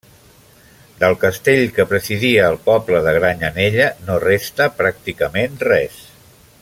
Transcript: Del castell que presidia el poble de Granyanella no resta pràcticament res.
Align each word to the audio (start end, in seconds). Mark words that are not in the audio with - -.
Del 1.01 1.17
castell 1.23 1.61
que 1.75 1.85
presidia 1.91 2.47
el 2.53 2.57
poble 2.71 3.03
de 3.09 3.13
Granyanella 3.19 3.91
no 4.09 4.17
resta 4.27 4.69
pràcticament 4.81 5.63
res. 5.71 6.01